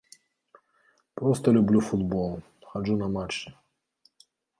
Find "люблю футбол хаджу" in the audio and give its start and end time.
1.57-2.95